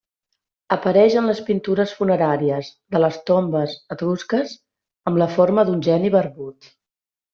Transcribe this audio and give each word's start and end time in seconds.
Apareix 0.75 1.17
en 1.19 1.27
les 1.31 1.41
pintures 1.49 1.93
funeràries 1.99 2.71
de 2.95 3.01
les 3.03 3.19
tombes 3.31 3.75
etrusques 3.97 4.57
amb 5.13 5.21
la 5.25 5.29
forma 5.35 5.67
d'un 5.69 5.85
geni 5.91 6.13
barbut. 6.17 6.73